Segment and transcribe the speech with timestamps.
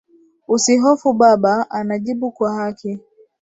[0.47, 2.99] Usihofu Baba anajibu kwa haki